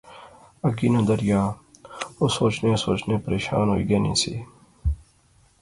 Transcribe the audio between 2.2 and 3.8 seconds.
سوچنیاں سوچنیاں پریشان